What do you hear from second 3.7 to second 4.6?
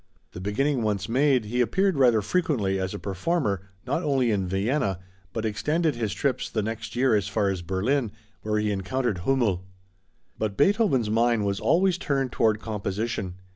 not only in